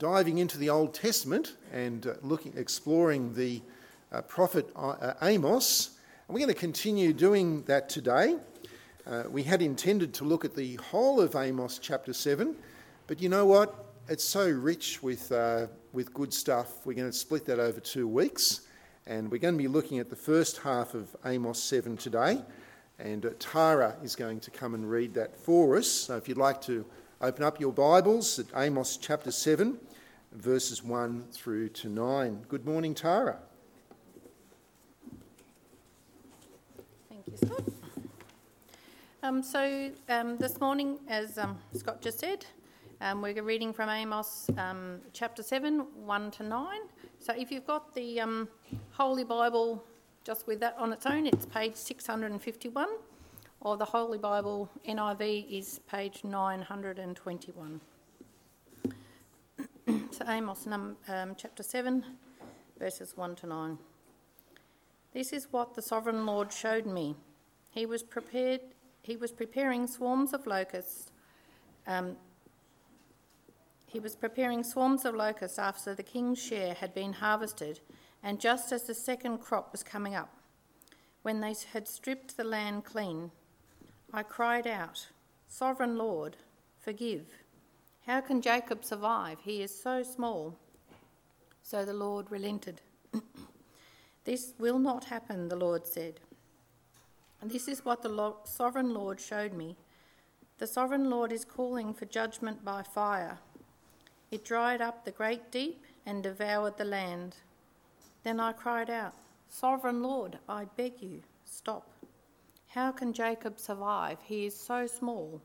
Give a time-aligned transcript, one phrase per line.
[0.00, 3.60] diving into the Old Testament and uh, looking, exploring the
[4.10, 5.98] uh, prophet uh, Amos.
[6.26, 8.38] And we're going to continue doing that today.
[9.06, 12.56] Uh, we had intended to look at the whole of Amos chapter 7,
[13.06, 13.92] but you know what?
[14.08, 16.86] It's so rich with, uh, with good stuff.
[16.86, 18.62] We're going to split that over two weeks,
[19.06, 22.40] and we're going to be looking at the first half of Amos 7 today.
[22.98, 25.88] And uh, Tara is going to come and read that for us.
[25.88, 26.86] So if you'd like to
[27.22, 29.78] open up your Bibles at Amos chapter 7,
[30.32, 32.46] verses 1 through to 9.
[32.48, 33.36] Good morning, Tara.
[37.10, 37.62] Thank you, Scott.
[39.22, 42.46] Um, so um, this morning, as um, Scott just said,
[43.02, 46.78] um, we're reading from Amos um, chapter 7, 1 to 9.
[47.18, 48.48] So if you've got the um,
[48.92, 49.84] Holy Bible
[50.24, 52.88] just with that on its own, it's page 651,
[53.60, 57.80] or the Holy Bible NIV is page 921.
[60.10, 62.04] so Amos num, um, chapter 7,
[62.78, 63.78] verses 1 to 9.
[65.12, 67.16] This is what the sovereign Lord showed me.
[67.70, 68.60] He was prepared.
[69.02, 71.10] He was preparing swarms of locusts.
[71.86, 72.16] Um,
[73.86, 77.80] he was preparing swarms of locusts after the king's share had been harvested
[78.22, 80.34] and just as the second crop was coming up,
[81.22, 83.30] when they had stripped the land clean,
[84.12, 85.06] I cried out,
[85.46, 86.36] Sovereign Lord,
[86.80, 87.26] forgive.
[88.06, 89.38] How can Jacob survive?
[89.42, 90.56] He is so small.
[91.62, 92.80] So the Lord relented.
[94.24, 96.18] this will not happen, the Lord said.
[97.40, 99.76] And this is what the sovereign Lord showed me.
[100.58, 103.38] The sovereign Lord is calling for judgment by fire.
[104.30, 107.36] It dried up the great deep and devoured the land.
[108.24, 109.14] Then I cried out,
[109.48, 111.89] Sovereign Lord, I beg you, stop.
[112.74, 114.18] How can Jacob survive?
[114.22, 115.42] He is so small.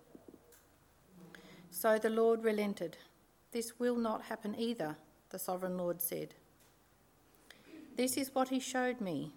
[1.71, 2.97] So the Lord relented.
[3.51, 4.95] This will not happen either,
[5.31, 6.35] the sovereign Lord said.
[7.97, 9.31] This is what he showed me.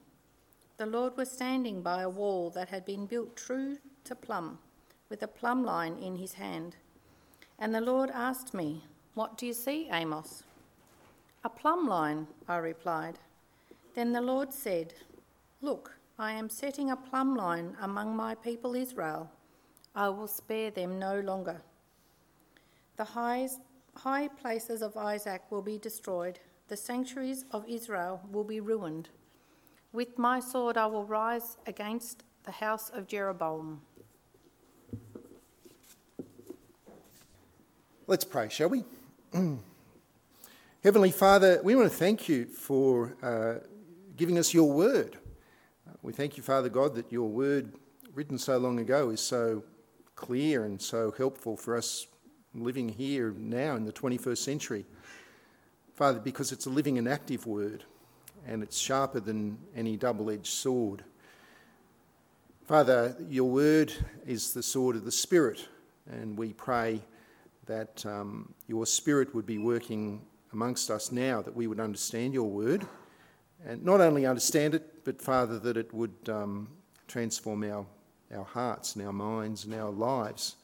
[0.77, 4.59] The Lord was standing by a wall that had been built true to plumb,
[5.09, 6.76] with a plumb line in his hand.
[7.59, 8.84] And the Lord asked me,
[9.15, 10.43] What do you see, Amos?
[11.43, 13.19] A plumb line, I replied.
[13.94, 14.93] Then the Lord said,
[15.62, 19.31] Look, I am setting a plumb line among my people Israel.
[19.95, 21.62] I will spare them no longer.
[22.97, 23.61] The highs,
[23.95, 29.11] high places of Isaac will be destroyed, the sanctuaries of Israel will be ruined.
[29.93, 33.81] With my sword I will rise against the house of Jeroboam.
[38.09, 38.83] Let's pray, shall we?
[40.83, 43.65] Heavenly Father, we want to thank you for uh,
[44.17, 45.18] giving us your word.
[46.08, 47.74] We thank you, Father God, that your word,
[48.14, 49.62] written so long ago, is so
[50.14, 52.06] clear and so helpful for us
[52.54, 54.86] living here now in the 21st century.
[55.92, 57.84] Father, because it's a living and active word
[58.46, 61.04] and it's sharper than any double edged sword.
[62.64, 63.92] Father, your word
[64.26, 65.69] is the sword of the Spirit,
[66.10, 67.02] and we pray
[67.66, 70.22] that um, your Spirit would be working
[70.54, 72.86] amongst us now, that we would understand your word
[73.66, 76.69] and not only understand it, but Father, that it would um,
[77.06, 77.86] transform our,
[78.34, 80.56] our hearts and our minds and our lives.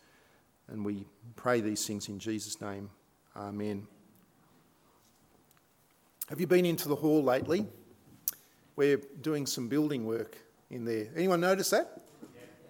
[0.69, 1.07] And we
[1.37, 2.91] pray these things in Jesus' name.
[3.37, 3.87] Amen.
[6.29, 7.67] Have you been into the hall lately?
[8.77, 10.39] We're doing some building work
[10.71, 11.09] in there.
[11.15, 12.01] Anyone notice that?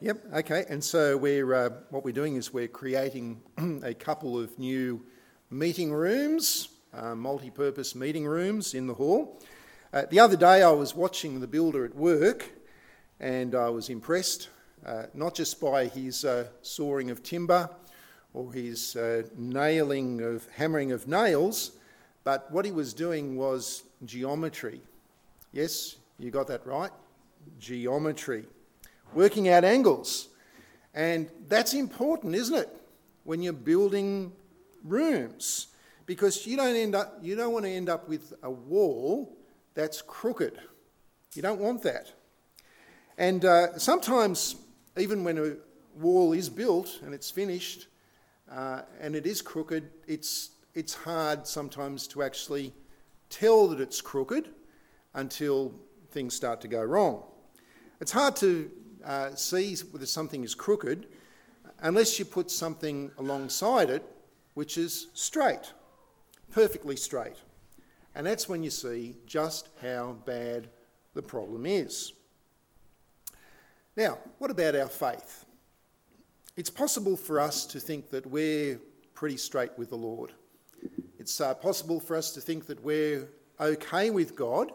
[0.01, 0.25] Yep.
[0.35, 0.65] Okay.
[0.69, 3.41] And so we're uh, what we're doing is we're creating
[3.85, 5.05] a couple of new
[5.51, 9.41] meeting rooms, uh, multi-purpose meeting rooms in the hall.
[9.95, 12.51] Uh, the other day, I was watching the builder at work
[13.21, 14.49] and I was impressed,
[14.85, 17.71] uh, not just by his uh, sawing of timber
[18.33, 21.77] or his uh, nailing of hammering of nails,
[22.25, 24.81] but what he was doing was geometry.
[25.53, 26.91] Yes, you got that right?
[27.61, 28.47] Geometry.
[29.15, 30.27] Working out angles.
[30.93, 32.69] And that's important, isn't it?
[33.23, 34.33] When you're building
[34.83, 35.69] rooms.
[36.05, 39.39] Because you don't end up you don't want to end up with a wall
[39.75, 40.59] that's crooked.
[41.35, 42.13] You don't want that.
[43.19, 44.57] And uh, sometimes,
[44.97, 45.57] even when a
[46.01, 47.89] wall is built and it's finished
[48.51, 52.73] uh, and it is crooked, it's, it's hard sometimes to actually
[53.31, 54.49] tell that it's crooked
[55.15, 55.75] until
[56.11, 57.23] things start to go wrong.
[58.01, 58.71] It's hard to
[59.05, 61.07] uh, see whether something is crooked
[61.81, 64.05] unless you put something alongside it
[64.55, 65.73] which is straight,
[66.53, 67.37] perfectly straight.
[68.15, 70.69] And that's when you see just how bad
[71.15, 72.13] the problem is.
[73.97, 75.45] Now, what about our faith?
[76.57, 78.81] It's possible for us to think that we're
[79.15, 80.33] pretty straight with the Lord.
[81.19, 83.29] It's uh, possible for us to think that we're
[83.61, 84.73] okay with God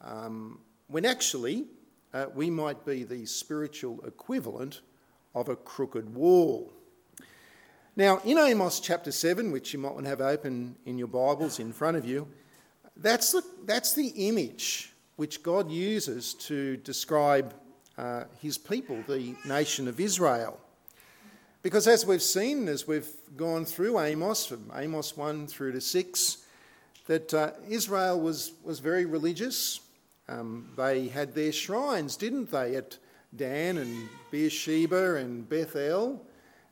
[0.00, 1.66] um, when actually
[2.12, 4.82] uh, we might be the spiritual equivalent
[5.34, 6.72] of a crooked wall.
[7.98, 11.60] Now, in Amos chapter 7, which you might want to have open in your Bibles
[11.60, 12.28] in front of you,
[12.94, 17.54] that's the, that's the image which God uses to describe
[17.96, 20.60] uh, his people, the nation of Israel.
[21.62, 26.36] Because as we've seen, as we've gone through Amos, from Amos 1 through to 6,
[27.06, 29.80] that uh, Israel was, was very religious.
[30.28, 32.98] Um, they had their shrines, didn't they, at
[33.34, 36.26] Dan and Beersheba and Bethel.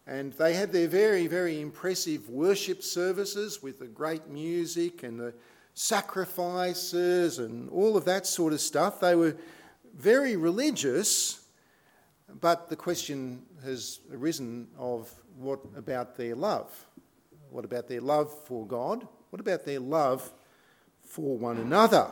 [0.06, 5.34] And they had their very, very impressive worship services with the great music and the
[5.72, 9.00] sacrifices and all of that sort of stuff.
[9.00, 9.36] They were
[9.96, 11.46] very religious,
[12.40, 16.70] but the question has arisen of what about their love?
[17.50, 19.06] What about their love for God?
[19.30, 20.32] What about their love
[21.02, 22.08] for one another?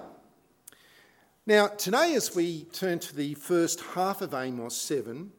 [1.44, 5.32] Now, today, as we turn to the first half of Amos 7,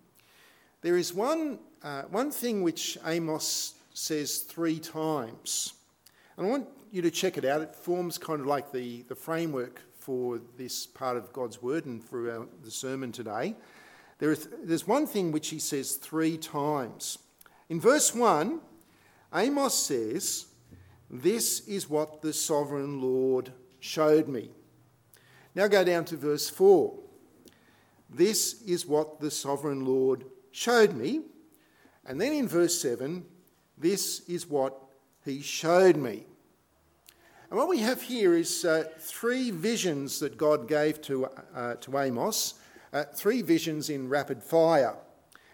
[0.81, 5.73] there is one, uh, one thing which Amos says three times.
[6.37, 7.61] And I want you to check it out.
[7.61, 12.01] It forms kind of like the, the framework for this part of God's word and
[12.13, 13.55] our, the sermon today.
[14.19, 17.19] There is, there's one thing which he says three times.
[17.69, 18.61] In verse 1,
[19.35, 20.45] Amos says,
[21.09, 24.51] This is what the sovereign Lord showed me.
[25.53, 26.97] Now go down to verse 4.
[28.09, 31.21] This is what the sovereign Lord showed me.
[32.05, 33.25] And then in verse 7,
[33.77, 34.77] this is what
[35.25, 36.25] he showed me.
[37.49, 41.99] And what we have here is uh, three visions that God gave to, uh, to
[41.99, 42.55] Amos,
[42.91, 44.95] uh, three visions in rapid fire.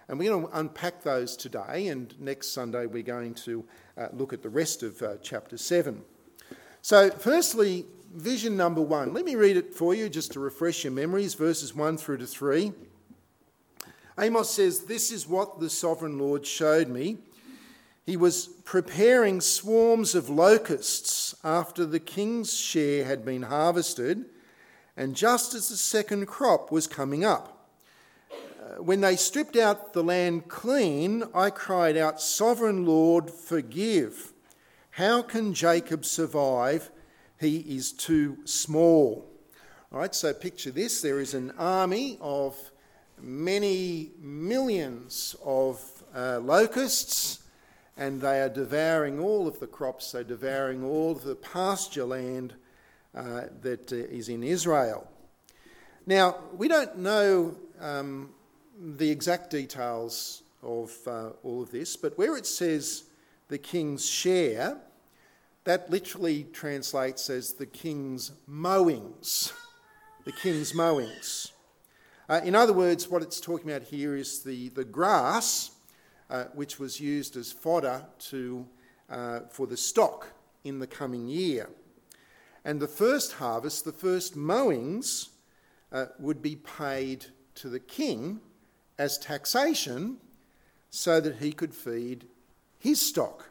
[0.08, 3.64] And we're going to unpack those today, and next Sunday we're going to
[3.98, 6.02] uh, look at the rest of uh, chapter 7.
[6.82, 9.14] So, firstly, vision number one.
[9.14, 12.28] Let me read it for you just to refresh your memories, verses 1 through to
[12.28, 12.72] 3.
[14.20, 17.18] Amos says, This is what the sovereign Lord showed me.
[18.06, 24.26] He was preparing swarms of locusts after the king's share had been harvested,
[24.98, 27.70] and just as the second crop was coming up.
[28.32, 34.34] Uh, when they stripped out the land clean, I cried out, Sovereign Lord, forgive.
[34.92, 36.90] How can Jacob survive?
[37.40, 39.26] He is too small.
[39.94, 42.56] All right, so picture this there is an army of
[43.22, 45.82] many millions of
[46.16, 47.44] uh, locusts
[48.00, 52.54] and they are devouring all of the crops, they're devouring all of the pasture land
[53.14, 55.06] uh, that uh, is in Israel.
[56.06, 58.30] Now, we don't know um,
[58.80, 63.04] the exact details of uh, all of this, but where it says
[63.50, 64.78] the king's share,
[65.66, 69.52] that literally translates as the king's mowings.
[70.24, 71.52] The king's mowings.
[72.30, 75.72] Uh, in other words, what it's talking about here is the, the grass
[76.30, 78.68] uh, which was used as fodder to,
[79.10, 80.28] uh, for the stock
[80.64, 81.68] in the coming year.
[82.64, 85.30] And the first harvest, the first mowings,
[85.92, 88.42] uh, would be paid to the king
[89.00, 90.18] as taxation
[90.92, 92.28] so that he could feed
[92.78, 93.50] his stock.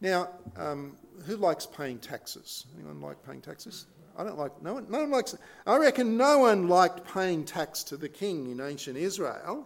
[0.00, 0.96] Now, um,
[1.26, 2.66] who likes paying taxes?
[2.76, 3.86] Anyone like paying taxes?
[4.18, 7.84] I don't like, no one, no one likes, I reckon no one liked paying tax
[7.84, 9.64] to the king in ancient Israel.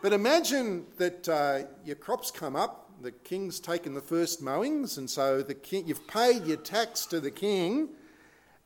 [0.00, 5.08] But imagine that uh, your crops come up, the king's taken the first mowings, and
[5.08, 7.90] so the king, you've paid your tax to the king,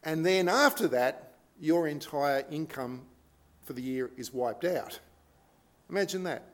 [0.04, 3.02] and then after that, your entire income
[3.64, 5.00] for the year is wiped out.
[5.90, 6.44] Imagine that.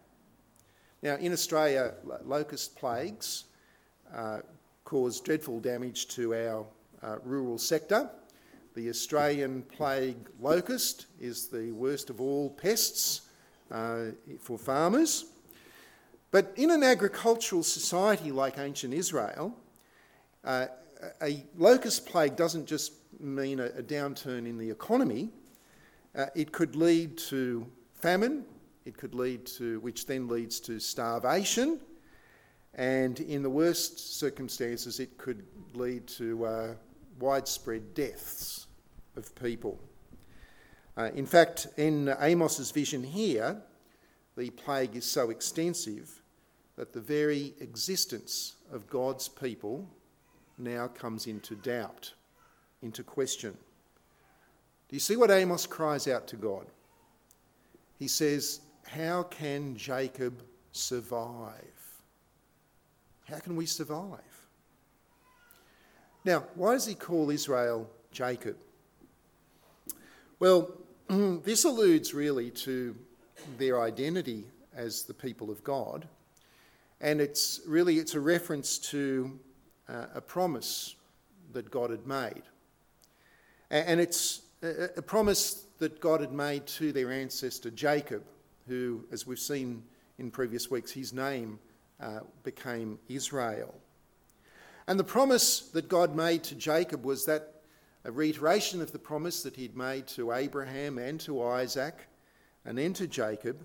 [1.02, 1.92] Now, in Australia,
[2.24, 3.44] locust plagues
[4.14, 4.38] uh,
[4.84, 6.66] cause dreadful damage to our
[7.02, 8.08] uh, rural sector.
[8.74, 13.22] The Australian plague locust is the worst of all pests
[13.70, 14.06] uh,
[14.40, 15.26] for farmers.
[16.32, 19.56] But in an agricultural society like ancient Israel,
[20.42, 20.66] uh,
[21.22, 25.30] a locust plague doesn't just mean a, a downturn in the economy,
[26.16, 27.64] uh, it could lead to
[27.94, 28.44] famine,
[28.84, 31.78] it could lead to, which then leads to starvation,
[32.74, 36.74] and in the worst circumstances, it could lead to uh,
[37.20, 38.63] widespread deaths
[39.16, 39.78] of people.
[40.96, 43.60] Uh, in fact, in Amos's vision here,
[44.36, 46.22] the plague is so extensive
[46.76, 49.88] that the very existence of God's people
[50.58, 52.12] now comes into doubt,
[52.82, 53.56] into question.
[54.88, 56.66] Do you see what Amos cries out to God?
[57.98, 60.42] He says, How can Jacob
[60.72, 61.62] survive?
[63.28, 64.20] How can we survive?
[66.24, 68.56] Now, why does he call Israel Jacob?
[70.44, 70.72] Well,
[71.08, 72.94] this alludes really to
[73.56, 74.44] their identity
[74.76, 76.06] as the people of God,
[77.00, 79.40] and it's really it's a reference to
[79.88, 80.96] uh, a promise
[81.54, 82.42] that God had made,
[83.70, 88.22] and it's a, a promise that God had made to their ancestor Jacob,
[88.68, 89.82] who, as we've seen
[90.18, 91.58] in previous weeks, his name
[92.02, 93.74] uh, became Israel.
[94.86, 97.53] And the promise that God made to Jacob was that
[98.04, 101.94] a reiteration of the promise that he'd made to Abraham and to Isaac
[102.64, 103.64] and then to Jacob,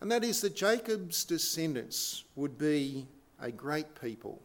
[0.00, 3.06] and that is that Jacob's descendants would be
[3.40, 4.40] a great people,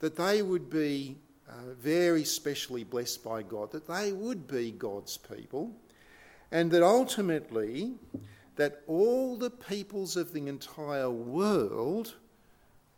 [0.00, 1.16] that they would be
[1.48, 5.70] uh, very specially blessed by God, that they would be God's people,
[6.50, 7.94] and that ultimately
[8.56, 12.14] that all the peoples of the entire world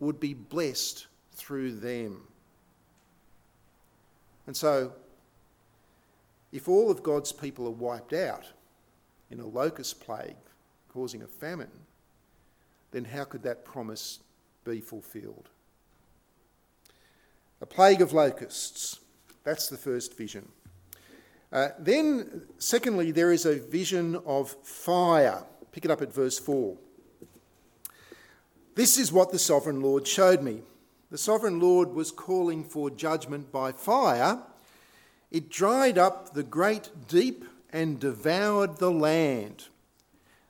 [0.01, 2.23] would be blessed through them.
[4.47, 4.93] And so,
[6.53, 8.53] if all of God's people are wiped out
[9.31, 10.37] in a locust plague
[10.89, 11.71] causing a famine,
[12.93, 14.21] then how could that promise
[14.65, 15.49] be fulfilled?
[17.61, 19.01] A plague of locusts.
[19.45, 20.49] That's the first vision.
[21.53, 25.45] Uh, then, secondly, there is a vision of fire.
[25.73, 26.77] Pick it up at verse 4.
[28.75, 30.63] This is what the sovereign Lord showed me.
[31.11, 34.43] The sovereign Lord was calling for judgment by fire.
[35.31, 39.67] It dried up the great deep and devoured the land.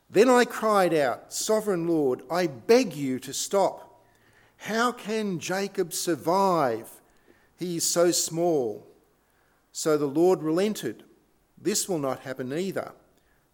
[0.09, 4.03] Then I cried out, Sovereign Lord, I beg you to stop.
[4.57, 6.89] How can Jacob survive?
[7.57, 8.87] He is so small.
[9.71, 11.03] So the Lord relented.
[11.59, 12.93] This will not happen either,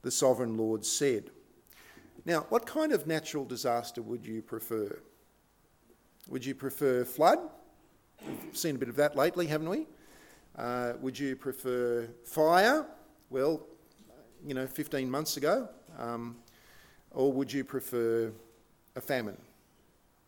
[0.02, 1.32] the sovereign Lord said.
[2.26, 5.00] Now, what kind of natural disaster would you prefer?
[6.30, 7.40] Would you prefer flood?
[8.26, 9.88] We've seen a bit of that lately, haven't we?
[10.58, 12.86] Uh, would you prefer fire?
[13.30, 13.62] Well,
[14.46, 15.68] you know, 15 months ago.
[15.98, 16.38] Um,
[17.12, 18.32] or would you prefer
[18.96, 19.38] a famine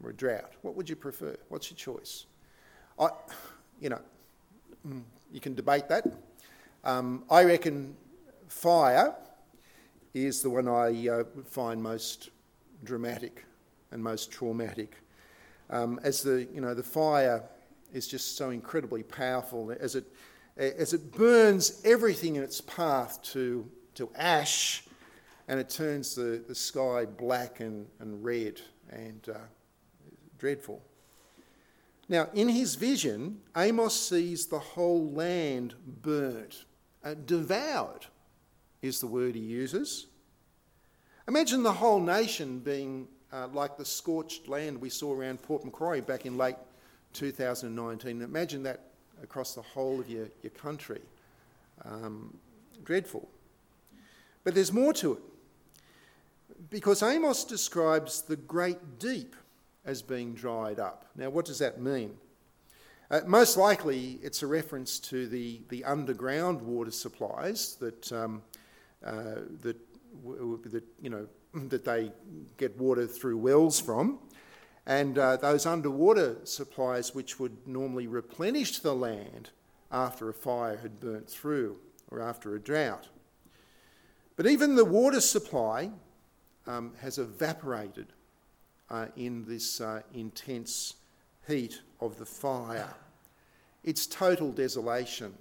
[0.03, 0.53] or a drought?
[0.61, 1.35] What would you prefer?
[1.49, 2.25] What's your choice?
[2.99, 3.09] I,
[3.79, 4.01] you know,
[4.87, 5.01] mm,
[5.31, 6.05] you can debate that.
[6.83, 7.95] Um, I reckon
[8.47, 9.15] fire
[10.13, 12.29] is the one I uh, find most
[12.83, 13.45] dramatic
[13.91, 14.95] and most traumatic.
[15.69, 17.43] Um, as the you know the fire
[17.95, 20.05] is just so incredibly powerful as it
[20.57, 24.83] as it burns everything in its path to to ash,
[25.47, 28.59] and it turns the, the sky black and, and red
[28.89, 29.37] and uh,
[30.37, 30.81] dreadful.
[32.09, 35.73] Now, in his vision, Amos sees the whole land
[36.03, 36.65] burnt,
[37.03, 38.05] uh, devoured
[38.81, 40.07] is the word he uses.
[41.27, 46.01] Imagine the whole nation being uh, like the scorched land we saw around Port Macquarie
[46.01, 46.57] back in late
[47.15, 48.21] 2019.
[48.21, 48.81] Imagine that
[49.23, 51.01] across the whole of your, your country.
[51.83, 52.37] Um,
[52.83, 53.27] dreadful.
[54.43, 55.19] But there's more to it.
[56.69, 59.35] Because Amos describes the great deep
[59.85, 61.05] as being dried up.
[61.15, 62.15] Now, what does that mean?
[63.09, 68.41] Uh, most likely, it's a reference to the, the underground water supplies that, um,
[69.05, 69.77] uh, that,
[70.71, 71.27] that, you know,
[71.69, 72.11] that they
[72.57, 74.19] get water through wells from.
[74.85, 79.49] And uh, those underwater supplies, which would normally replenish the land
[79.91, 81.77] after a fire had burnt through
[82.11, 83.07] or after a drought.
[84.35, 85.91] But even the water supply
[86.67, 88.07] um, has evaporated
[88.89, 90.95] uh, in this uh, intense
[91.47, 92.93] heat of the fire.
[93.83, 95.33] It's total desolation.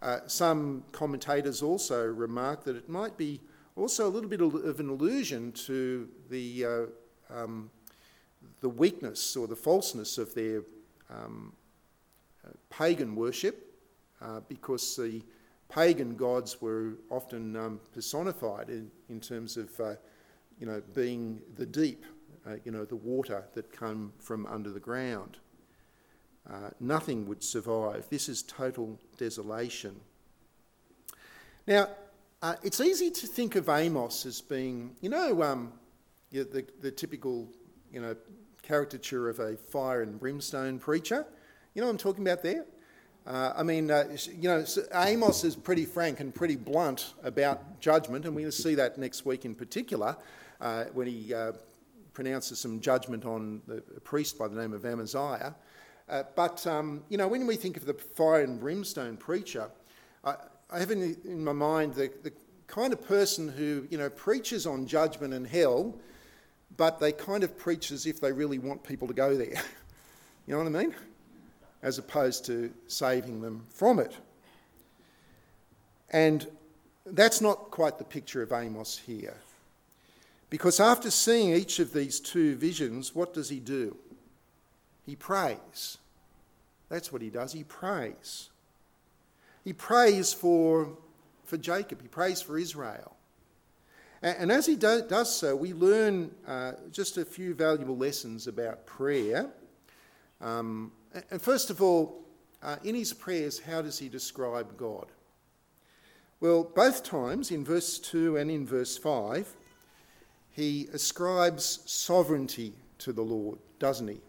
[0.00, 3.40] Uh, some commentators also remark that it might be
[3.76, 7.70] also a little bit of an allusion to the, uh, um,
[8.64, 10.62] the weakness or the falseness of their
[11.10, 11.52] um,
[12.42, 13.56] uh, pagan worship,
[14.22, 15.22] uh, because the
[15.68, 19.68] pagan gods were often um, personified in, in terms of,
[20.58, 22.06] you know, being the deep,
[22.46, 25.36] uh, you know, the water that come from under the ground.
[26.50, 28.06] Uh, nothing would survive.
[28.08, 30.00] This is total desolation.
[31.66, 31.88] Now,
[32.40, 35.70] uh, it's easy to think of Amos as being, you know, um,
[36.32, 37.46] the, the typical,
[37.92, 38.16] you know,
[38.64, 41.26] caricature of a fire and brimstone preacher.
[41.74, 42.64] You know what I'm talking about there?
[43.26, 48.24] Uh, I mean, uh, you know, Amos is pretty frank and pretty blunt about judgment,
[48.24, 50.16] and we're going to see that next week in particular
[50.60, 51.52] uh, when he uh,
[52.12, 55.54] pronounces some judgment on the, a priest by the name of Amaziah.
[56.08, 59.70] Uh, but, um, you know, when we think of the fire and brimstone preacher,
[60.22, 60.34] I,
[60.70, 62.32] I have in, in, my mind the, the
[62.66, 65.98] kind of person who, you know, preaches on judgment and hell,
[66.76, 69.48] but they kind of preach as if they really want people to go there.
[70.46, 70.94] you know what I mean?
[71.84, 74.16] as opposed to saving them from it.
[76.10, 76.48] And
[77.04, 79.36] that's not quite the picture of Amos here.
[80.48, 83.96] Because after seeing each of these two visions, what does he do?
[85.04, 85.98] He prays.
[86.88, 87.52] That's what he does.
[87.52, 88.48] He prays.
[89.62, 90.96] He prays for,
[91.44, 93.13] for Jacob, he prays for Israel.
[94.24, 98.86] And, as he do, does so, we learn uh, just a few valuable lessons about
[98.86, 99.50] prayer.
[100.40, 100.92] Um,
[101.30, 102.24] and first of all,
[102.62, 105.08] uh, in his prayers, how does he describe God?
[106.40, 109.46] Well, both times, in verse 2 and in verse 5,
[110.52, 114.22] he ascribes sovereignty to the Lord, doesn't he?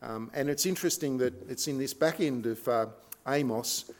[0.00, 2.86] Um, and it's interesting that it's in this back end of uh,
[3.28, 3.90] Amos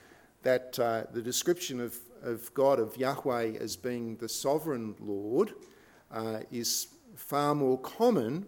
[0.45, 1.95] that uh, the description of,
[2.25, 5.55] of God, of Yahweh, as being the sovereign Lord
[6.11, 8.47] uh, is far more common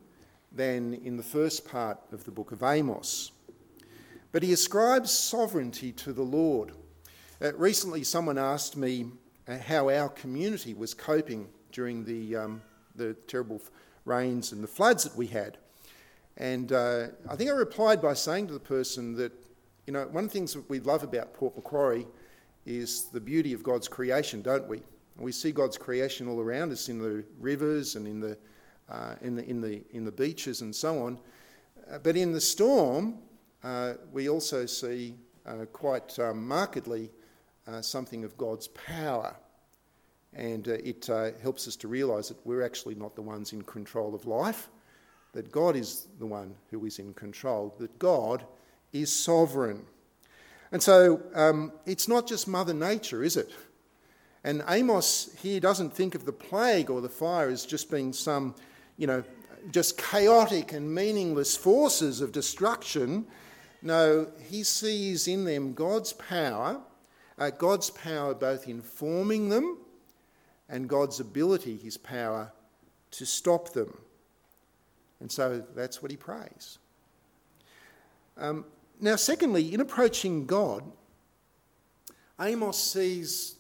[0.51, 3.33] than in the first part of the book of Amos.
[4.33, 6.73] But he ascribes sovereignty to the Lord.
[7.41, 9.07] Uh, recently, someone asked me
[9.47, 12.63] uh, how our community was coping during the, um,
[12.97, 13.61] the terrible
[14.05, 15.59] rains and the floods that we had.
[16.39, 19.33] And uh, I think I replied by saying to the person that,
[19.87, 22.07] you know, one of the things that we love about Port Macquarie
[22.67, 24.83] is the beauty of God's creation, don't we?
[25.19, 28.37] We see God's creation all around us in the rivers and in the,
[28.91, 31.19] uh, in the, in the, in the beaches and so on.
[31.91, 33.19] Uh, but in the storm,
[33.65, 35.15] uh, we also see
[35.47, 37.11] uh, quite um, markedly
[37.67, 39.35] uh, something of God's power.
[40.35, 41.07] And it
[41.41, 44.69] helps us to realise that we're actually not the ones in control of life
[45.37, 48.47] that God is the one who is in control, that God
[48.95, 49.85] is sovereign.
[50.73, 53.51] And so um, it's not just Mother Nature, is it?
[54.45, 58.55] And Amos here doesn't think of the plague or the fire as just being some,
[58.97, 59.25] you know,
[59.73, 63.27] just chaotic and meaningless forces of destruction.
[63.83, 66.81] No, he sees in them God's power,
[67.39, 69.79] uh, God's power both in forming them
[70.69, 72.53] and God's ability, his power,
[73.13, 73.97] to stop them.
[75.21, 76.79] And so that's what he prays.
[78.37, 78.65] Um,
[79.01, 80.83] now, secondly, in approaching God,
[82.41, 83.57] Amos sees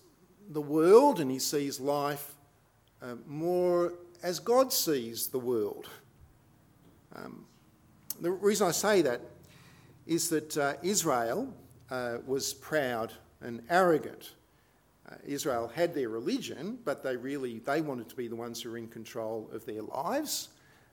[0.50, 2.34] the world and he sees life
[3.02, 5.88] uh, more as God sees the world.
[7.14, 7.44] Um,
[8.20, 9.20] the reason I say that
[10.06, 11.52] is that uh, Israel
[11.90, 14.32] uh, was proud and arrogant.
[15.10, 18.70] Uh, Israel had their religion, but they really they wanted to be the ones who
[18.70, 20.48] were in control of their lives.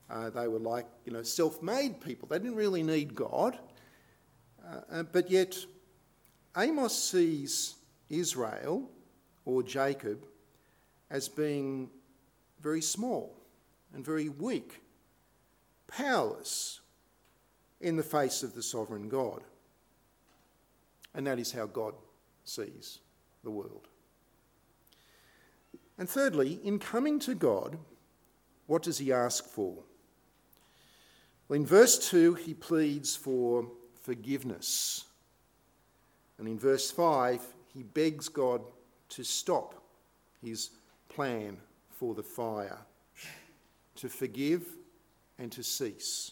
[0.10, 2.28] Uh, they were like, you know, self-made people.
[2.28, 3.58] They didn't really need God.
[4.66, 5.58] Uh, uh, but yet,
[6.58, 7.76] Amos sees
[8.10, 8.90] Israel
[9.46, 10.26] or Jacob
[11.10, 11.90] as being
[12.62, 13.36] very small
[13.94, 14.82] and very weak,
[15.88, 16.80] powerless
[17.82, 19.44] in the face of the sovereign God.
[21.14, 21.94] And that is how God
[22.46, 23.00] sees
[23.44, 23.88] the world.
[25.98, 27.78] And thirdly, in coming to God,
[28.66, 29.84] what does he ask for?
[31.48, 33.68] Well, in verse 2, he pleads for
[34.04, 35.06] forgiveness.
[36.38, 37.42] And in verse 5,
[37.74, 38.62] he begs God
[39.10, 39.82] to stop
[40.44, 40.72] his
[41.10, 41.58] plan
[41.90, 42.78] for the fire,
[43.96, 44.68] to forgive
[45.40, 46.32] and to cease.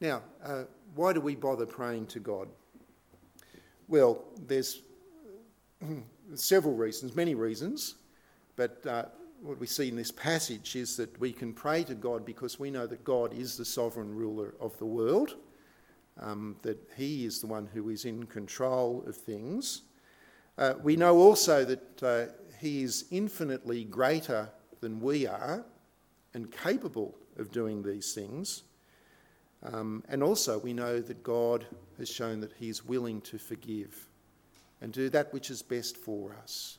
[0.00, 2.48] Now, uh, why do we bother praying to God?
[3.88, 4.80] Well, there's
[6.34, 7.94] several reasons, many reasons,
[8.56, 9.04] but uh,
[9.42, 12.70] what we see in this passage is that we can pray to God because we
[12.70, 15.36] know that God is the sovereign ruler of the world,
[16.20, 19.82] um, that He is the one who is in control of things.
[20.58, 24.48] Uh, we know also that uh, He is infinitely greater
[24.80, 25.64] than we are
[26.34, 28.62] and capable of doing these things.
[29.62, 31.66] Um, and also, we know that God
[31.98, 34.06] has shown that He is willing to forgive
[34.80, 36.78] and do that which is best for us.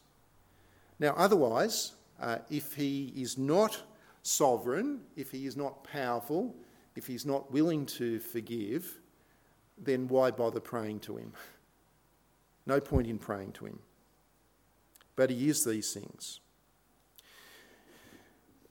[1.00, 3.82] Now, otherwise, uh, if he is not
[4.24, 6.56] sovereign, if he is not powerful,
[6.96, 9.00] if he's not willing to forgive,
[9.78, 11.34] then why bother praying to him?
[12.66, 13.80] No point in praying to him.
[15.16, 16.40] But he is these things.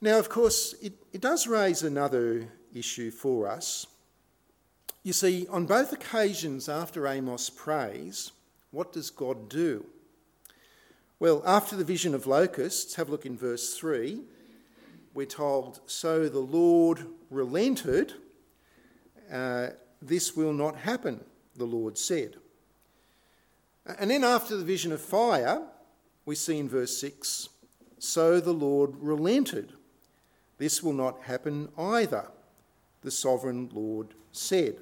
[0.01, 3.87] Now, of course, it, it does raise another issue for us.
[5.03, 8.33] You see, on both occasions after Amos prays,
[8.71, 9.87] what does God do?
[11.19, 14.21] Well, after the vision of locusts, have a look in verse 3.
[15.15, 18.13] We're told, So the Lord relented.
[19.33, 19.69] Uh,
[20.03, 21.25] this will not happen,
[21.57, 22.37] the Lord said.
[23.99, 25.63] And then after the vision of fire,
[26.25, 27.49] we see in verse 6
[27.99, 29.73] So the Lord relented.
[30.59, 32.31] This will not happen either,
[33.03, 34.79] the sovereign Lord said.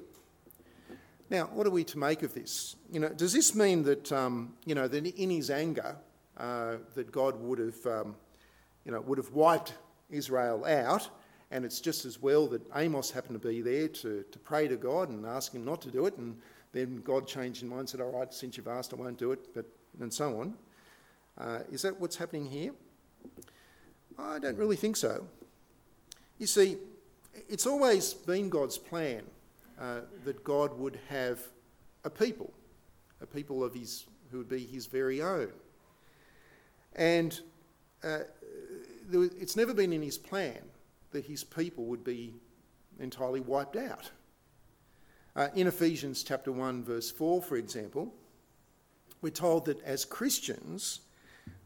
[1.29, 2.75] Now, what are we to make of this?
[2.91, 5.97] You know, does this mean that, um, you know, that in his anger,
[6.37, 8.15] uh, that God would have, um,
[8.85, 9.73] you know, would have wiped
[10.09, 11.09] Israel out,
[11.51, 14.75] and it's just as well that Amos happened to be there to, to pray to
[14.75, 16.37] God and ask him not to do it, and
[16.71, 19.31] then God changed his mind and said, all right, since you've asked, I won't do
[19.31, 19.65] it, but,
[19.99, 20.53] and so on.
[21.37, 22.71] Uh, is that what's happening here?
[24.17, 25.25] I don't really think so.
[26.37, 26.77] You see,
[27.49, 29.23] it's always been God's plan
[29.79, 31.39] uh, that God would have
[32.03, 32.53] a people,
[33.21, 35.49] a people of his who would be his very own.
[36.95, 37.39] And
[38.03, 38.19] uh,
[39.11, 40.59] it's never been in his plan
[41.15, 42.33] that his people would be
[42.99, 44.11] entirely wiped out.
[45.33, 48.13] Uh, in Ephesians chapter 1 verse 4 for example,
[49.21, 50.99] we're told that as Christians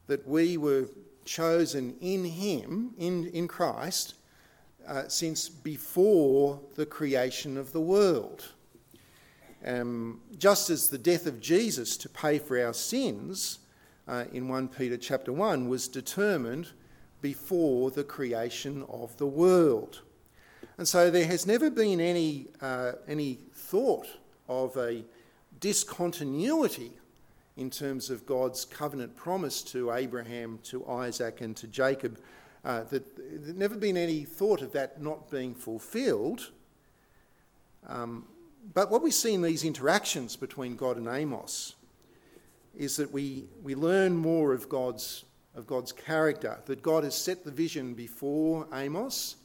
[0.06, 0.88] that we were
[1.26, 4.14] chosen in him, in, in Christ,
[4.88, 8.50] uh, since before the creation of the world.
[9.66, 13.60] Um, just as the death of Jesus to pay for our sins
[14.08, 16.68] uh, in 1 Peter chapter 1 was determined
[17.22, 20.02] before the creation of the world.
[20.78, 24.08] And so there has never been any, uh, any thought
[24.48, 25.04] of a
[25.60, 26.94] discontinuity
[27.58, 32.20] in terms of God's covenant promise to Abraham, to Isaac, and to Jacob
[32.64, 36.52] uh, that there's never been any thought of that not being fulfilled.
[37.88, 38.26] Um,
[38.74, 41.76] but what we see in these interactions between God and Amos
[42.78, 45.26] is that we, we learn more of God's,
[45.60, 49.36] of God's character, that God has set the vision before Amos,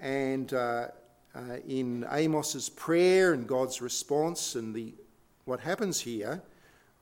[0.00, 0.88] and uh,
[1.34, 4.94] uh, in Amos's prayer and God's response and the,
[5.46, 6.42] what happens here,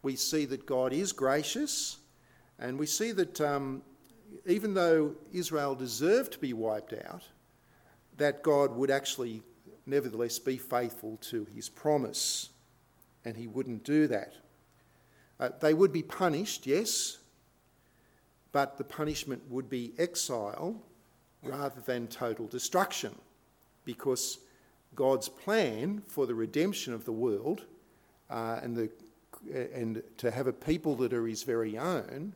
[0.02, 1.98] we see that God is gracious,
[2.60, 3.82] and we see that um,
[4.46, 7.24] even though Israel deserved to be wiped out,
[8.18, 9.42] that God would actually
[9.84, 12.50] nevertheless be faithful to his promise,
[13.24, 14.34] and he wouldn't do that.
[15.40, 17.18] Uh, they would be punished, yes,
[18.52, 20.76] but the punishment would be exile
[21.42, 23.14] rather than total destruction,
[23.84, 24.38] because
[24.94, 27.64] God's plan for the redemption of the world
[28.30, 28.90] uh, and, the,
[29.74, 32.32] and to have a people that are his very own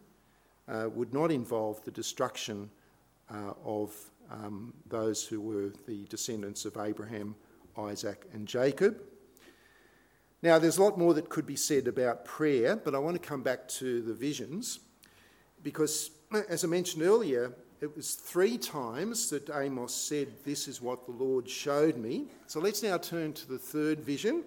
[0.68, 2.68] uh, would not involve the destruction
[3.30, 3.94] uh, of
[4.30, 7.36] um, those who were the descendants of Abraham,
[7.78, 9.00] Isaac, and Jacob.
[10.42, 13.28] Now, there's a lot more that could be said about prayer, but I want to
[13.28, 14.80] come back to the visions
[15.66, 16.12] because,
[16.48, 21.10] as I mentioned earlier, it was three times that Amos said, This is what the
[21.10, 22.26] Lord showed me.
[22.46, 24.44] So let's now turn to the third vision,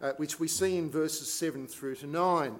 [0.00, 2.54] uh, which we see in verses 7 through to 9.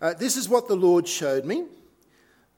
[0.00, 1.64] Uh, this is what the Lord showed me.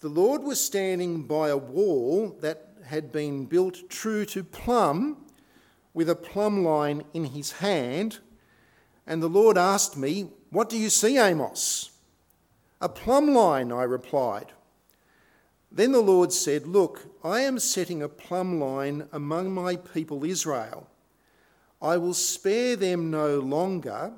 [0.00, 5.24] The Lord was standing by a wall that had been built true to plumb,
[5.94, 8.18] with a plumb line in his hand.
[9.06, 11.92] And the Lord asked me, What do you see, Amos?
[12.84, 14.52] A plumb line, I replied.
[15.72, 20.86] Then the Lord said, Look, I am setting a plumb line among my people Israel.
[21.80, 24.12] I will spare them no longer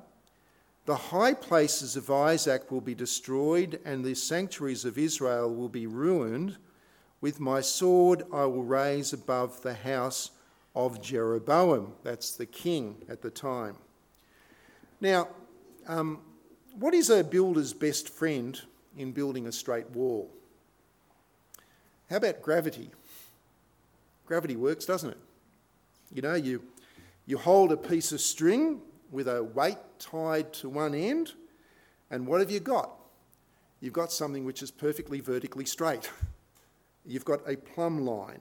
[0.86, 5.88] the high places of Isaac will be destroyed, and the sanctuaries of Israel will be
[5.88, 6.58] ruined.
[7.20, 10.30] With my sword I will raise above the house
[10.76, 11.94] of Jeroboam.
[12.04, 13.78] That's the king at the time.
[15.00, 15.26] Now,
[15.88, 16.20] um,
[16.78, 18.60] what is a builder's best friend
[18.96, 20.30] in building a straight wall?
[22.10, 22.90] How about gravity?
[24.26, 25.18] Gravity works, doesn't it?
[26.12, 26.62] You know, you,
[27.24, 31.32] you hold a piece of string with a weight tied to one end,
[32.10, 32.90] and what have you got?
[33.80, 36.10] You've got something which is perfectly vertically straight.
[37.06, 38.40] You've got a plumb line.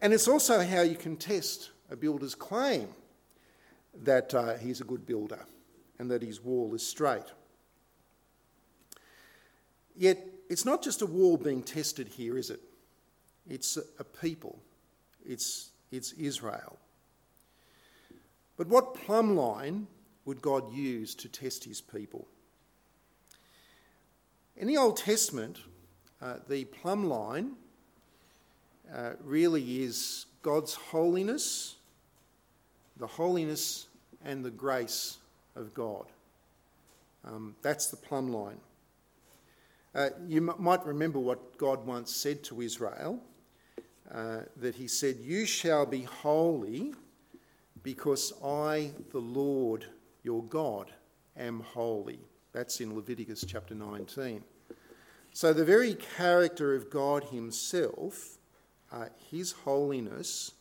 [0.00, 2.88] And it's also how you can test a builder's claim
[4.02, 5.40] that uh, he's a good builder
[5.98, 7.32] and that his wall is straight.
[9.96, 12.60] Yet, it's not just a wall being tested here, is it?
[13.48, 14.58] It's a people,
[15.24, 16.78] it's, it's Israel.
[18.56, 19.86] But what plumb line
[20.24, 22.26] would God use to test his people?
[24.56, 25.58] In the Old Testament,
[26.22, 27.52] uh, the plumb line
[28.94, 31.76] uh, really is God's holiness,
[32.96, 33.86] the holiness
[34.24, 35.18] and the grace
[35.56, 36.06] of God.
[37.24, 38.58] Um, that's the plumb line.
[39.94, 43.20] Uh, you m- might remember what God once said to Israel
[44.12, 46.94] uh, that He said, You shall be holy
[47.82, 49.86] because I, the Lord
[50.22, 50.90] your God,
[51.36, 52.18] am holy.
[52.52, 54.42] That's in Leviticus chapter 19.
[55.32, 58.38] So, the very character of God Himself,
[58.92, 60.52] uh, His holiness,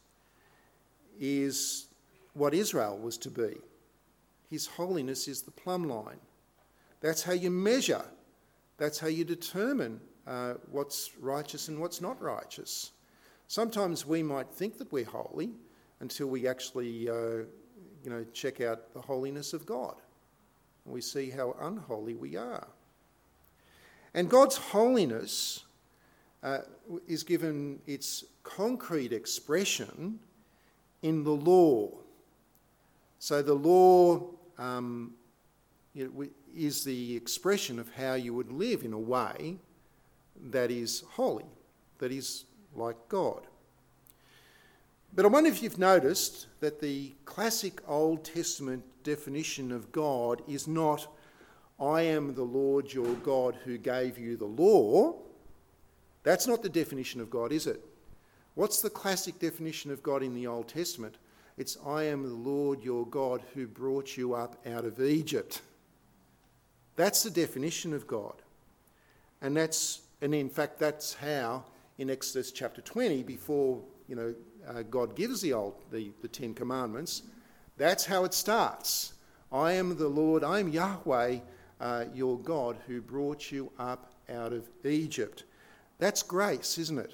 [1.20, 1.88] is
[2.34, 3.56] what Israel was to be.
[4.54, 6.20] His holiness is the plumb line.
[7.02, 8.06] That's how you measure,
[8.78, 12.92] that's how you determine uh, what's righteous and what's not righteous.
[13.48, 15.50] Sometimes we might think that we're holy
[16.02, 17.46] until we actually, uh,
[18.04, 19.96] you know, check out the holiness of God.
[20.86, 22.68] We see how unholy we are.
[24.14, 25.64] And God's holiness
[26.44, 26.60] uh,
[27.08, 30.20] is given its concrete expression
[31.02, 31.90] in the law.
[33.18, 34.30] So the law
[34.64, 35.14] um,
[35.94, 39.58] you know, is the expression of how you would live in a way
[40.52, 41.46] that is holy,
[42.00, 42.46] that is
[42.76, 43.46] like God.
[45.16, 50.68] But I wonder if you've noticed that the classic Old Testament definition of God is
[50.68, 51.08] not,
[51.80, 55.16] I am the Lord your God who gave you the law.
[56.24, 57.84] That's not the definition of God, is it?
[58.56, 61.18] What's the classic definition of God in the Old Testament?
[61.58, 65.62] It's, I am the Lord your God who brought you up out of Egypt.
[66.96, 68.36] That's the definition of God.
[69.42, 71.66] And that's, and in fact, that's how
[71.98, 74.34] in Exodus chapter 20, before you know
[74.68, 77.24] uh, God gives the old the, the Ten Commandments,
[77.78, 79.14] that's how it starts.
[79.52, 81.40] I am the Lord, I am Yahweh,
[81.80, 85.44] uh, your God, who brought you up out of Egypt.
[86.00, 87.14] That's grace, isn't it?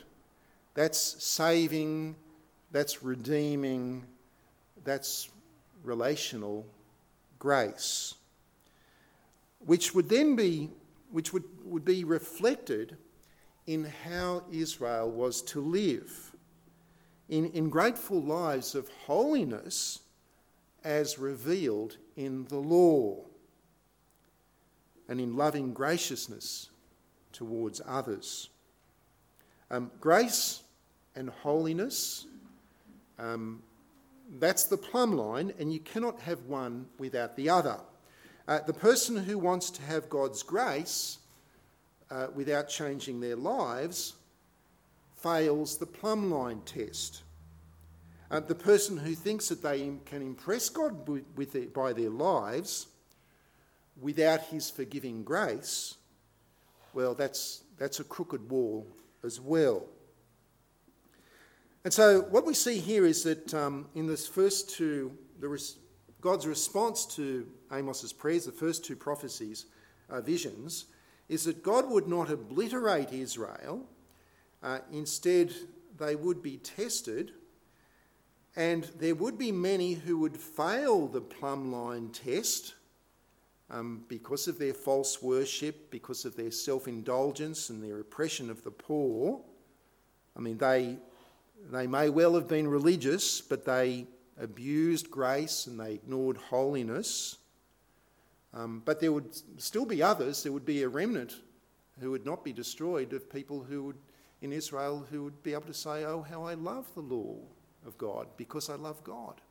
[0.73, 2.15] That's saving,
[2.71, 4.06] that's redeeming,
[4.89, 5.30] that's
[5.84, 6.65] relational
[7.38, 8.15] grace,
[9.60, 10.69] which would then be,
[11.12, 12.97] which would, would be reflected
[13.67, 16.30] in how Israel was to live
[17.30, 19.99] in, in grateful lives of holiness
[20.84, 23.23] as revealed in the law
[25.08, 26.69] and in loving graciousness
[27.32, 28.49] towards others.
[29.71, 30.63] Um, grace
[31.15, 32.25] and holiness,
[33.19, 33.62] um,
[34.38, 37.80] that's the plumb line, and you cannot have one without the other.
[38.48, 41.20] Uh, the person who wants to have God's grace
[42.12, 44.13] uh, without changing their lives
[45.18, 47.24] fails the plumb line test.
[48.32, 52.88] Uh, the person who thinks that they can impress God with, their, by their lives
[54.00, 55.96] without his forgiving grace,
[56.94, 58.88] well, that's, that's a crooked wall
[59.24, 59.86] as well.
[61.84, 65.78] And so, what we see here is that um, in this first two, res-
[66.20, 69.65] God's response to Amos's prayers, the first two prophecies,
[70.10, 70.86] uh, visions,
[71.30, 73.88] is that God would not obliterate Israel
[74.62, 75.54] uh, instead,
[75.98, 77.32] they would be tested,
[78.56, 82.76] and there would be many who would fail the plumb line test
[83.70, 88.63] um, because of their false worship, because of their self indulgence and their oppression of
[88.63, 89.39] the poor.
[90.36, 90.98] I mean, they,
[91.72, 94.08] they may well have been religious, but they
[94.39, 97.38] abused grace and they ignored holiness.
[98.54, 99.30] Um, but there would
[99.62, 101.36] still be others, there would be a remnant
[102.00, 103.98] who would not be destroyed of people who would
[104.41, 107.36] in Israel who would be able to say, Oh, how I love the law
[107.86, 109.41] of God because I love God.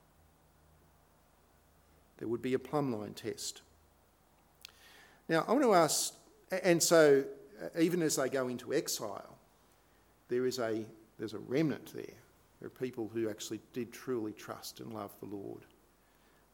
[2.19, 3.63] There would be a plumb line test.
[5.29, 6.15] Now, I want to ask,
[6.51, 7.25] and so
[7.63, 9.37] uh, even as they go into exile,
[10.29, 10.85] there is a,
[11.19, 12.05] there's a remnant there.
[12.61, 15.63] There are people who actually did truly trust and love the Lord,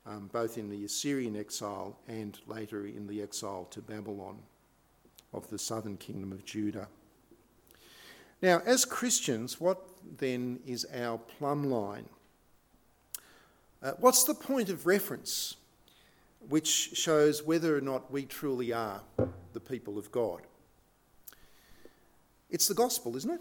[0.07, 4.38] um, both in the Assyrian exile and later in the exile to Babylon
[5.33, 6.88] of the southern kingdom of Judah.
[8.42, 9.81] Now, as Christians, what
[10.18, 12.09] then is our plumb line?
[13.83, 15.57] Uh, what's the point of reference
[16.48, 19.00] which shows whether or not we truly are
[19.55, 20.42] the people of God?
[22.50, 23.40] It's the gospel, isn't it?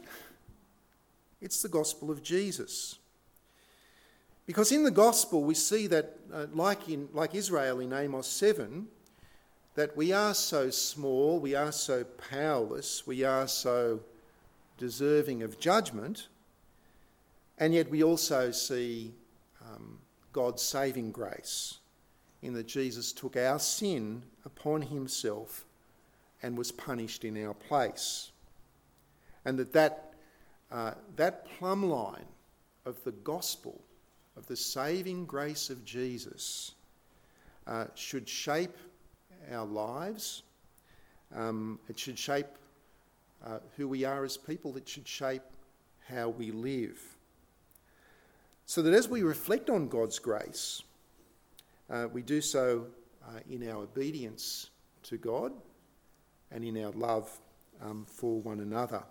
[1.43, 2.99] It's the gospel of Jesus.
[4.45, 8.87] Because in the gospel, we see that, uh, like, in, like Israel in Amos 7,
[9.75, 13.99] that we are so small, we are so powerless, we are so
[14.77, 16.29] deserving of judgment,
[17.57, 19.13] and yet we also see
[19.61, 19.99] um,
[20.31, 21.79] God's saving grace
[22.41, 25.65] in that Jesus took our sin upon himself
[26.41, 28.31] and was punished in our place.
[29.43, 30.12] And that that,
[30.73, 32.25] uh, that plumb line
[32.85, 33.79] of the gospel,
[34.35, 36.71] of the saving grace of Jesus,
[37.67, 38.75] uh, should shape
[39.51, 40.41] our lives.
[41.33, 42.47] Um, it should shape
[43.45, 45.43] uh, who we are as people, it should shape
[46.09, 46.99] how we live.
[48.65, 50.81] So that as we reflect on God's grace,
[51.89, 52.87] uh, we do so
[53.27, 54.69] uh, in our obedience
[55.03, 55.51] to God
[56.51, 57.29] and in our love
[57.81, 59.03] um, for one another.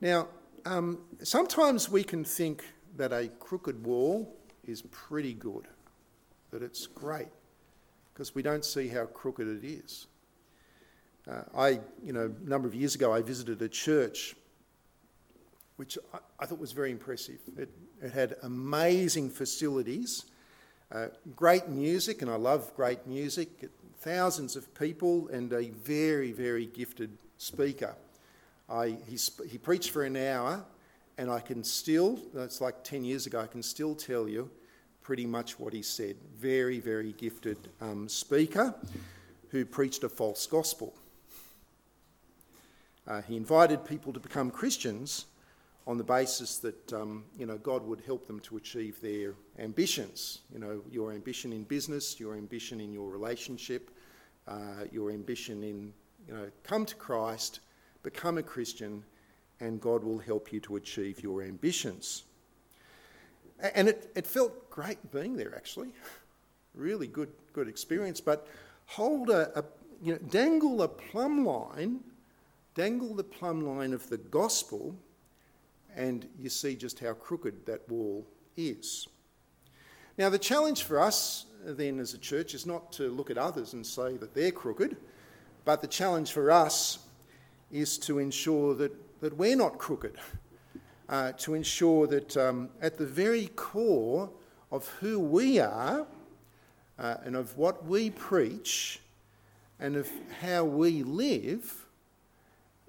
[0.00, 0.28] Now,
[0.64, 2.64] um, sometimes we can think
[2.96, 5.66] that a crooked wall is pretty good,
[6.50, 7.28] that it's great,
[8.12, 10.06] because we don't see how crooked it is.
[11.30, 11.68] Uh, I,
[12.04, 14.36] you know, a number of years ago, I visited a church
[15.76, 17.40] which I, I thought was very impressive.
[17.56, 17.70] It,
[18.02, 20.26] it had amazing facilities,
[20.92, 26.66] uh, great music, and I love great music, thousands of people, and a very, very
[26.66, 27.94] gifted speaker.
[28.68, 30.64] I, he, he preached for an hour,
[31.18, 34.50] and I can still, it's like 10 years ago, I can still tell you
[35.02, 36.16] pretty much what he said.
[36.36, 38.74] Very, very gifted um, speaker
[39.50, 40.94] who preached a false gospel.
[43.06, 45.26] Uh, he invited people to become Christians
[45.86, 50.40] on the basis that um, you know God would help them to achieve their ambitions.
[50.52, 53.90] You know, your ambition in business, your ambition in your relationship,
[54.48, 55.92] uh, your ambition in
[56.26, 57.60] you know come to Christ,
[58.06, 59.02] become a Christian,
[59.58, 62.22] and God will help you to achieve your ambitions.
[63.74, 65.88] And it, it felt great being there actually,
[66.74, 68.20] really good good experience.
[68.20, 68.46] But
[68.86, 69.64] hold a, a
[70.00, 72.00] you know dangle a plumb line,
[72.74, 74.94] dangle the plumb line of the gospel
[75.96, 78.24] and you see just how crooked that wall
[78.56, 79.08] is.
[80.18, 83.38] Now, the challenge for us uh, then as a church is not to look at
[83.38, 84.96] others and say that they're crooked,
[85.64, 86.98] but the challenge for us
[87.70, 90.16] is to ensure that, that we're not crooked,
[91.08, 94.30] uh, to ensure that um, at the very core
[94.70, 96.06] of who we are
[96.98, 99.00] uh, and of what we preach
[99.78, 100.08] and of
[100.40, 101.86] how we live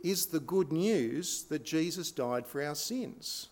[0.04, 3.50] is the good news that Jesus died for our sins.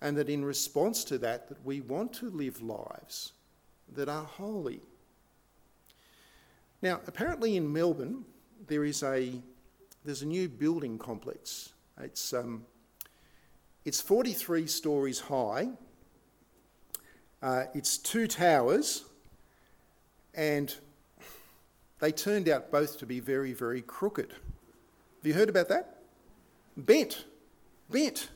[0.00, 3.32] And that in response to that, that we want to live lives
[3.94, 4.80] that are holy.
[6.82, 8.24] Now, apparently in Melbourne,
[8.66, 9.32] there is a,
[10.04, 11.72] there's a new building complex.
[12.00, 12.64] It's, um,
[13.84, 15.68] it's 43 stories high.
[17.42, 19.04] Uh, it's two towers,
[20.34, 20.74] and
[22.00, 24.30] they turned out both to be very, very crooked.
[24.30, 25.98] Have you heard about that?
[26.76, 27.24] Bent.
[27.90, 28.28] Bent.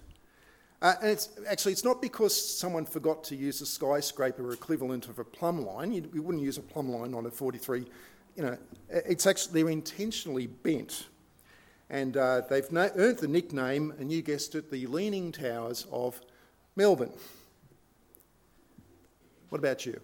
[0.80, 5.18] Uh, and it's actually it's not because someone forgot to use a skyscraper equivalent of
[5.18, 5.90] a plumb line.
[5.90, 7.84] You, you wouldn't use a plumb line on a 43.
[8.36, 8.56] You know,
[8.88, 11.08] it's actually they're intentionally bent,
[11.90, 16.20] and uh, they've earned the nickname, and you guessed it, the Leaning Towers of
[16.76, 17.12] Melbourne.
[19.48, 20.00] What about you?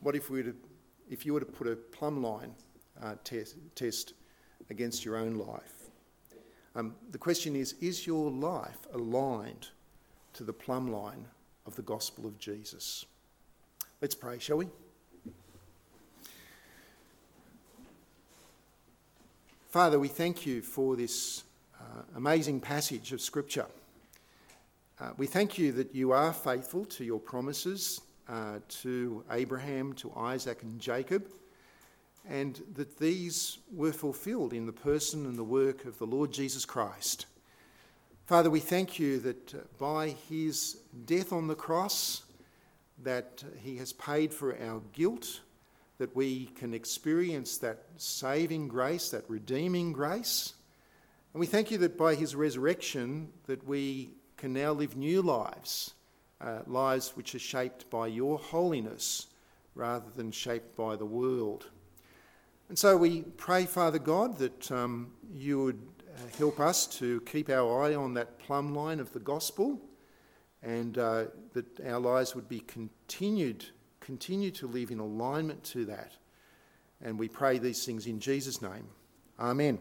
[0.00, 0.54] What if we to,
[1.10, 2.54] if you were to put a plumb line
[3.02, 4.14] uh, test, test
[4.70, 5.90] against your own life.
[6.74, 9.68] Um, the question is Is your life aligned
[10.34, 11.26] to the plumb line
[11.66, 13.06] of the gospel of Jesus?
[14.00, 14.68] Let's pray, shall we?
[19.76, 21.44] Father, we thank you for this
[21.78, 23.66] uh, amazing passage of Scripture.
[24.98, 30.10] Uh, we thank you that you are faithful to your promises uh, to Abraham, to
[30.16, 31.28] Isaac, and Jacob
[32.26, 36.64] and that these were fulfilled in the person and the work of the Lord Jesus
[36.64, 37.26] Christ.
[38.24, 42.22] Father, we thank you that uh, by his death on the cross,
[43.02, 45.40] that he has paid for our guilt,
[45.98, 50.54] that we can experience that saving grace, that redeeming grace.
[51.32, 55.94] And we thank you that by his resurrection that we can now live new lives,
[56.40, 59.28] uh, lives which are shaped by your holiness
[59.74, 61.70] rather than shaped by the world.
[62.68, 65.82] And so we pray, Father God, that um, you would
[66.16, 69.80] uh, help us to keep our eye on that plumb line of the gospel
[70.62, 73.66] and uh, that our lives would be continued,
[74.06, 76.12] continue to live in alignment to that.
[77.02, 78.86] And we pray these things in Jesus' name.
[79.38, 79.80] Amen.